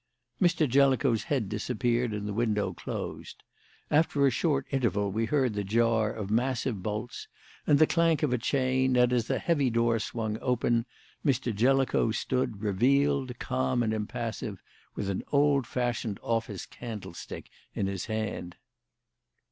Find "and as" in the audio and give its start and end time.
8.95-9.27